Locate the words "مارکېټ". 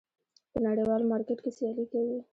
1.11-1.39